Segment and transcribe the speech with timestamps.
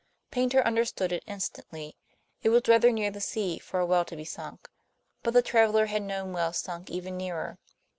[0.31, 1.95] Paynter understood it instantly.
[2.41, 4.67] It was rather near the sea for a well to be sunk,
[5.21, 7.59] but the traveler had known wells sunk even nearer.